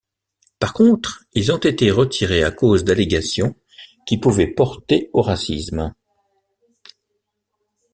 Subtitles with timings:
[0.57, 3.55] Par contre, ils ont été retirés à cause d'allégations
[4.07, 5.93] qui pouvaient porter au racisme.